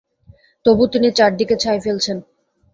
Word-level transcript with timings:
তবু 0.65 0.83
তিনি 0.93 1.07
চারদিকে 1.17 1.55
ছাই 1.63 1.77
ফেলছেন। 1.79 2.17